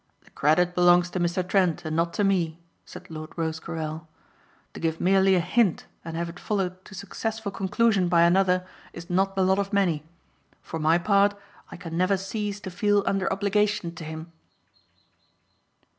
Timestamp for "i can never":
11.69-12.17